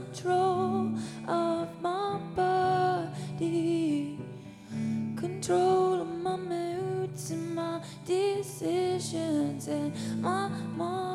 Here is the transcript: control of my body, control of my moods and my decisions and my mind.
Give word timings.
control 0.00 0.92
of 1.28 1.68
my 1.82 2.18
body, 2.34 4.18
control 5.16 6.00
of 6.00 6.08
my 6.22 6.36
moods 6.36 7.30
and 7.30 7.54
my 7.54 7.80
decisions 8.06 9.68
and 9.68 9.92
my 10.22 10.48
mind. 10.76 11.09